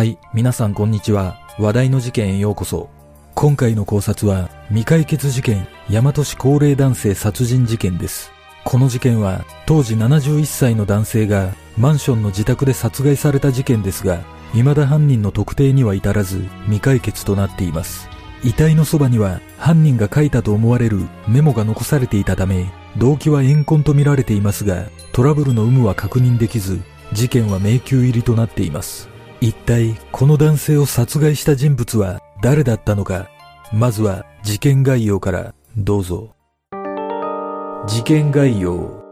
[0.00, 1.38] はい、皆さんこんにちは。
[1.58, 2.88] 話題の事件へようこそ。
[3.34, 8.32] 今回の考察は、未解決事件、大和市高齢男性殺人事件です。
[8.64, 14.22] この事件は、当時71歳の男性が、マンションの自宅で殺害された事件ですが、
[14.54, 18.08] 未だ犯人の特定には至らず、未解決となっています。
[18.42, 26.80] 遺体のそばには、犯人が書いたと思われるメモが残されていたため、動機は怨恨と見られていますが、トラブルの有無は確認できず、
[27.12, 29.10] 事件は迷宮入りとなっています。
[29.42, 33.30] 一体この男性を殺害した人物は誰だったのか？
[33.72, 36.34] まずは事件概要からどうぞ。
[37.88, 39.02] 事件概要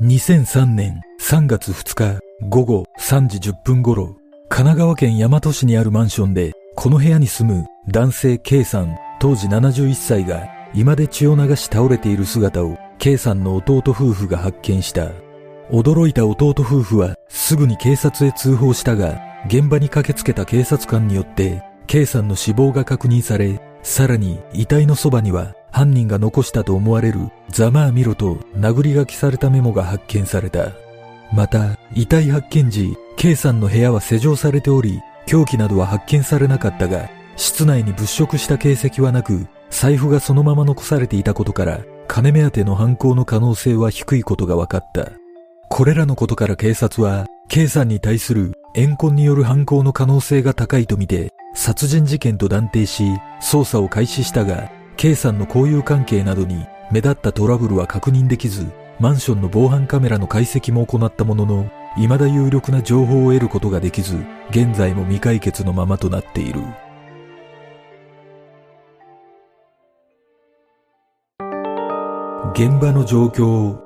[0.00, 4.16] 2003年3月2日午後3時10分頃
[4.48, 15.10] 神奈川県大和市にあるマンションでこの部屋に住む男性 K さん当時71歳が居間で血を流し倒れている姿を K さんの弟夫婦が発見した。
[15.70, 30.72] 驚いた弟夫婦はすぐに警察へ通報したが、現場に駆けつけた警察官によって K さんの死亡が確認され、さらに遺体のそばには犯人が残したと思われるざまあみろと殴り書きされたメモが発見された。
[31.32, 45.23] また、遺体発見時、K さんの部屋は施錠されており、凶器などは発見されなかったが、室内に物色した形跡はなく、財布がそのまま残されていたことから、金目当ての犯行の可能性は低いことが分かった。
[45.68, 53.04] これらのことから警察は、K さんに対する怨恨による犯行の可能性が高いとみて、殺人事件と断定し、
[53.40, 58.66] 捜査を開始したが、K さんの交友関係などに目立ったトラブルは確認できず、
[59.00, 64.16] マンションの防犯カメラの解析も行ったものの、未だ有力な情報を得ることができず、
[64.50, 66.60] 現在も未解決のままとなっている。
[72.54, 73.83] 現場の状況を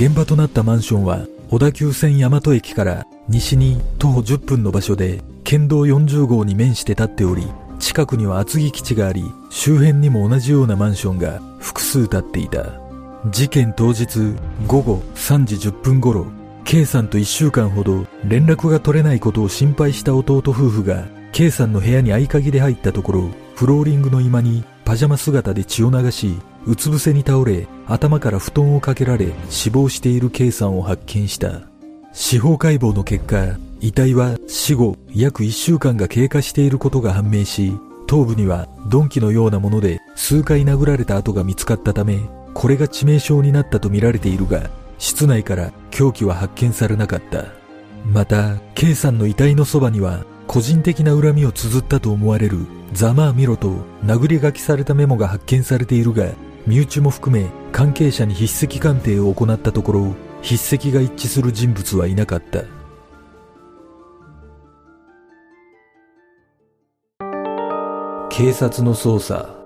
[0.00, 7.42] 現場となったマンションは小田急線大和駅から西に徒歩10分の場所で県道40号に面して立っており
[7.80, 12.88] 近くには厚木基地があり周辺にも同じようなマンションが複数建っていた。
[13.26, 14.36] 事件当日
[14.68, 16.26] 午後3時10分頃
[16.64, 26.36] K さんと1週間ほど連絡が取れないことを心配した弟夫婦が K さんの部屋に合鍵で入ったところフローリングの居間にパジャマ姿で血を流し
[26.68, 31.62] うつ伏せに倒れ頭から布団をかけられ死亡している K さんを発見した。
[32.12, 37.72] 司法解剖の結果遺体は死後約1週間が経過していることが判明し
[38.06, 42.18] 頭部には鈍器のようなもので数回殴られた跡が見つかったため
[42.52, 44.68] これが致命傷になったとみられているが
[44.98, 47.46] 室内から凶器は発見されなかった。
[48.04, 53.70] また K さんの遺体のそばには個人的な恨みを綴ったと思われるざまあみろと
[54.04, 56.26] 殴り書きされたメモが発見されているが
[56.66, 62.64] 身内も含め関係者に筆跡鑑定を行ったところ筆跡が一致する人物はいなかった。
[68.30, 69.58] 警察の捜査。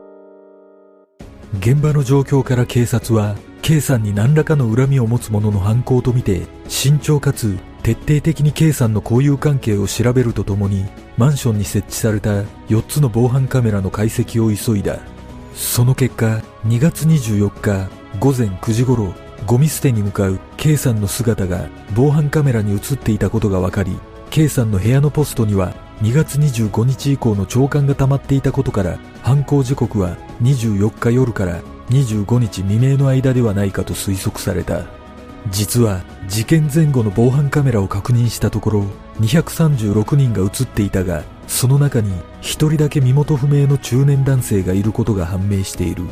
[1.59, 10.87] 現場の状況から警察は K さんに何らかの恨みを持つ者の犯行とみて慎重かつ徹底的に K さんの交友関係を調べるとともに
[11.19, 15.12] マンションに設置された4つの防犯カメラの解析を急いだ。
[15.55, 19.15] その結果2月24日午前9時頃
[19.47, 23.99] ゴミ捨てに向かう K さんの姿が防犯カメラに映っていたことが分かり
[24.31, 31.61] K さんの部屋のポストには2月25日以降の朝刊が溜まっていたことから犯行時刻は24日夜から
[31.91, 35.03] 25日未明の間ではないかと推測された。
[35.51, 38.85] 実は事件前後の防犯カメラを確認したところ
[39.21, 46.05] 236人が映っていたがその中に1人だけ身元不明の中年男性がいることが判明している。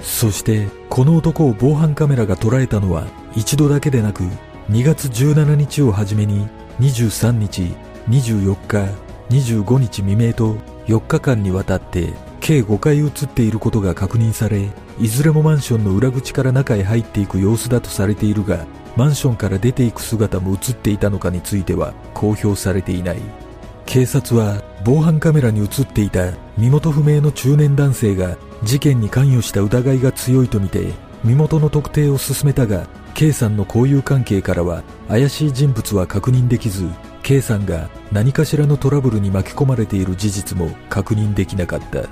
[0.00, 4.24] そしてこの男を防犯カメラが捉えたのは一度だけでなく
[4.70, 6.48] 2月17日をはじめに
[6.80, 7.74] 23日
[8.08, 8.92] 24日
[9.30, 10.56] 25日未明と
[10.86, 14.70] 4日間にわたって計5回映っていることが確認され
[15.00, 23.45] いずれもマンションの裏口から中へ入っていく様子だとされているがマンションから出ていく姿も映っていたのかについては公表されていない。
[23.86, 30.92] 警察は防犯カメラに映っていた身元不明の中年男性が事件に関与した疑いが強いとみて
[31.24, 36.86] 身元の特定を進めたが K さんの交友関係からは怪しい人物は確認できず
[37.22, 42.02] K さんが何かしらのトラブルに巻き込まれている事実も確認できなかった。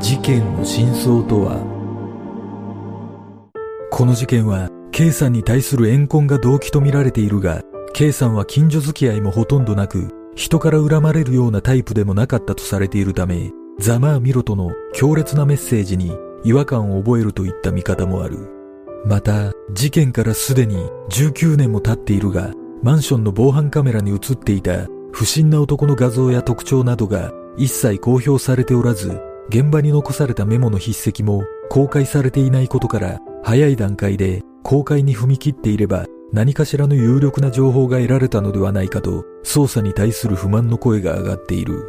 [0.00, 1.60] 事件の真相とは
[3.90, 4.81] この事件は？
[4.92, 7.62] K さんに対する怨恨が動機とみられているが
[7.94, 13.50] K さんは近所付き合いもほとんどなく人から恨まれるようなタイプでもなかったとされているため
[13.80, 18.50] ざまあみろとの強烈なメッセージに違和感を覚えるといった見方もある。
[19.06, 20.76] また事件からすでに
[21.10, 22.52] 19年も経っているが
[22.82, 41.84] マンションの防犯カメラに映っていた不審な男の画像や特徴などが一切公表されておらず現場に残されたメモの筆跡も公開されていないことから早い段階で公開に踏み切っていれば何かしらの有力な情報が得られたのではないかと捜査に対する不満の声が上がっている。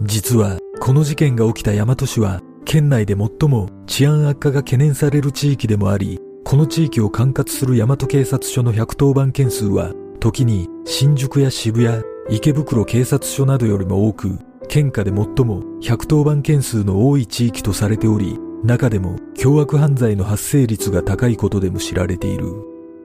[0.00, 14.38] 実はこの事件が起きた大和市は県内で最も治安悪化が懸念される地域でもありこの地域を管轄する大和警察署の110番件数は時に新宿や渋谷池袋警察署などよりも多く
[14.68, 22.52] 県下で最も110番件数の多い地域とされており、中でも凶悪犯罪の発生率が高いことでも知られている。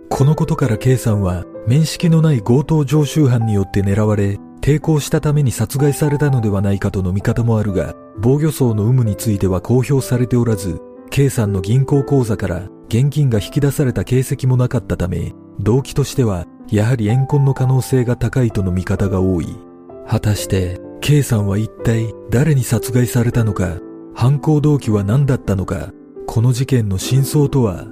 [0.10, 19.48] このことから K さんは面識のない強盗常習犯によって狙われ、抵抗したために殺害されたのではないかとの見方もあるが、防御層の有無については公表されておらず、K さんの銀行口座から現金が引き出された形跡もなかったため、動機としてはやはり怨恨の可能性が高いとの見方が多い。
[20.08, 23.80] 果たして K さんは一体誰に殺害されたのか、
[24.20, 25.94] 犯行動機は何だったのか、
[26.26, 27.86] この事件の真相とは？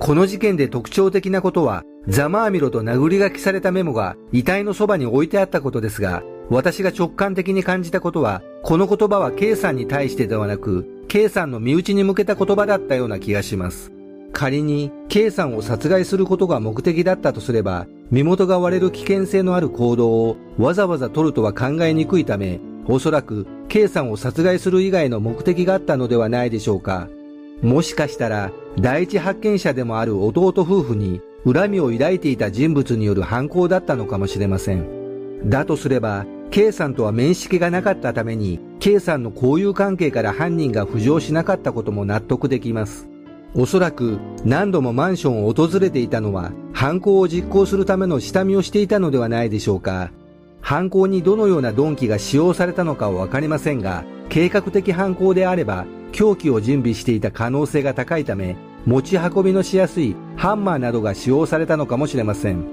[0.00, 13.92] この事件で特徴的なことは、ざまあみろと殴り書きされたメモが遺体のそばに置いてあったことですが、私が直感的に感じたことは、この言葉は K さんに対してではなく、K さんの身内に向けた言葉だったような気がします。
[14.34, 27.08] 仮に K さんを殺害することが目的だったとすれば、身元が割れる危険性のある行動をわざわざ取るとは考えにくいため、おそらく K さんを殺害する以外の目的があったのではないでしょうか。
[27.62, 35.48] もしかしたら、第一発見者でもある弟夫婦に恨みを抱いていた人物による犯行だったのかもしれません。
[35.48, 43.13] だとすれば、K さんとは面識がなかったために、K さんの交友関係から犯人が浮上しなかったことも納得できます。
[43.56, 50.10] おそらく何度もマンションを訪れていたのは犯行を実行するための下見をしていたのではないでしょうか。
[50.60, 58.56] 犯行にどのような鈍器が使用されたのかはわかりませんが、計画的犯行であれば凶器を準備していた可能性が高いため、
[58.86, 62.64] 持ち運びのしやすいハンマーなどが使用されたのかもしれません。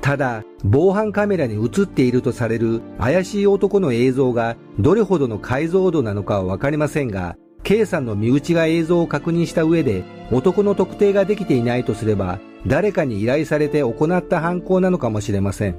[0.00, 15.76] ただ、防犯カメラに映っているとされる怪しい男の映像がどれほどの解像度なのかはわかりませんが、K さんの身内が映像を確認した上で男の特定ができていないとすれば誰かに依頼されて行った犯行なのかもしれません。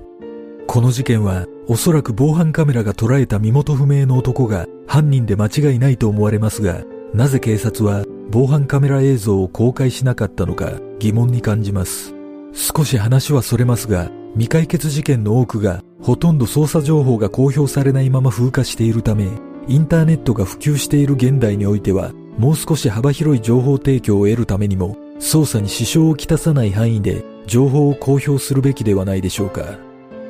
[0.67, 12.15] この事件はおそらく防犯カメラが捉えた身元不明の男が犯人で間違いないと思われますがなぜ警察は防犯カメラ映像を公開しなかったのか疑問に感じます。
[12.53, 19.27] 少し話はそれますが未解決事件の多くがほとんど捜査情報が公表されないまま風化しているため
[19.67, 29.77] インターネットが普及している現代においては、もう少し幅広い情報提供を得るためにも、捜査に支障をきたさない範囲で情報を公表するべきではないでしょうか。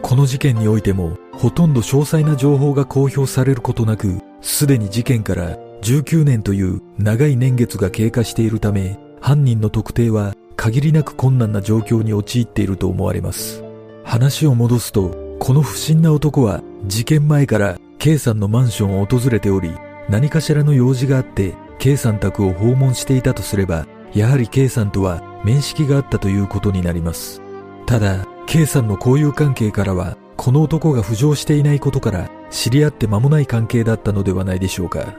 [0.01, 13.63] この事件においても、ほとんど詳細な情報が公表されることなく、すでに事件から19年という長い年月が経過しているため、犯人の特定は限りなく困難な状況に陥っていると思われます。
[14.03, 19.71] 話を戻すと、この不審な男は事件前から K さんのマンションを訪れており、
[20.09, 27.41] 何かしらの用事があって、K さん宅を訪問していたとすれば、やはり K さんとは面識があったということになります。
[27.85, 35.15] ただ、K さんの交友関係からは、この男が浮上していないことから知り合って間もない関係だったのではないでしょうか。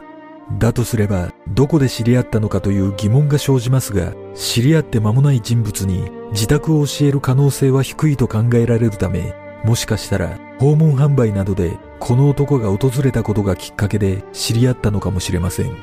[0.58, 15.76] だとすれば、どこで知り合ったのかという疑問が生じますが、知り合って間もない人物に自宅を教える可能性は低いと考えられるため、もしかしたら訪問販売などでこの男が訪れたことがきっかけで知り合ったのかもしれません。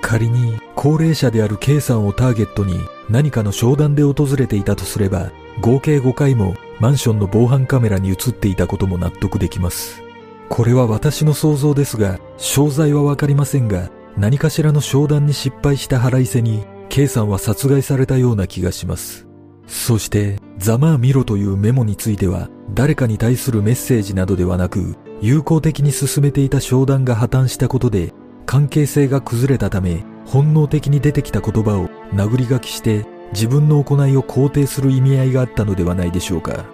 [0.00, 10.02] 仮に高齢者である K さんをターゲットに何かの商談で訪れていたとすれば、合計5回もマンションの防犯カメラに映っていたことも納得できます。
[10.48, 19.26] これは私の想像ですが、商材はわかりませんが、何かしらの商談に失敗した腹いせに、K さんは殺害されたような気がします。
[19.66, 28.12] そして、ざまあ見ろというメモについては、誰かに対するメッセージなどではなく、友好的に進めていた商談が破綻したことで、
[28.44, 36.64] 関係性が崩れたため、本能的に出てきた言葉を殴り書きして自分の行いを肯定する意味合いがあったのではないでしょうか。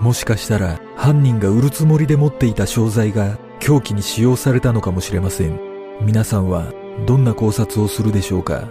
[0.00, 5.60] もしかしたら犯人が売るつもりで持っていた商材が凶器に使用されたのかもしれません。
[6.00, 6.72] 皆さんは
[7.06, 8.68] どんな考察をするでしょうか